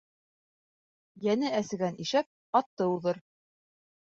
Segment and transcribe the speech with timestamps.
[1.27, 3.25] Йәне әсегән ишәк атты уҙыр.